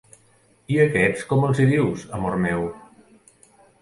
[0.75, 2.67] I a aquests com els hi dius, amor meu?